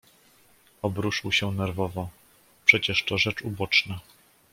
[0.81, 2.09] "Obruszył się nerwowo:
[2.65, 3.99] „Przecież to rzecz uboczna!"